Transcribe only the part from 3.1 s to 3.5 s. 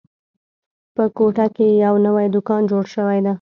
ده